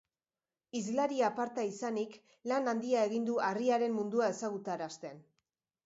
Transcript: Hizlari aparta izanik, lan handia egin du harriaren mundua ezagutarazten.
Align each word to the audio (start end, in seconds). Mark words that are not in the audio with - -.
Hizlari 0.79 1.19
aparta 1.27 1.67
izanik, 1.73 2.17
lan 2.53 2.73
handia 2.73 3.07
egin 3.11 3.31
du 3.31 3.39
harriaren 3.51 3.97
mundua 4.01 4.35
ezagutarazten. 4.37 5.27